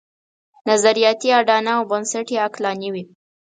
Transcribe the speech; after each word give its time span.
نظریاتي 0.69 1.29
اډانه 1.39 1.71
او 1.77 1.83
بنسټ 1.91 2.27
یې 2.33 2.37
عقلاني 2.47 2.89
وي. 2.93 3.03